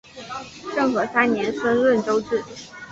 [0.73, 2.43] 政和三年升润州置。